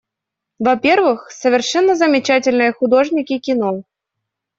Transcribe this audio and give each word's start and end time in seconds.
Во-первых, 0.57 1.29
совершенно 1.29 1.93
замечательные 1.93 2.73
художники 2.73 3.37
кино. 3.37 3.83